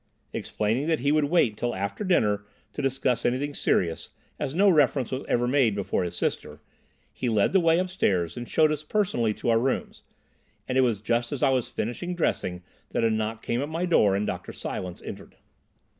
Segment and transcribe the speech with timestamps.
[0.33, 5.11] Explaining that he would wait till after dinner to discuss anything serious, as no reference
[5.11, 6.59] was ever made before his sister,
[7.13, 10.01] he led the way upstairs and showed us personally to our rooms;
[10.67, 13.85] and it was just as I was finishing dressing that a knock came at my
[13.85, 14.53] door and Dr.
[14.53, 15.35] Silence entered.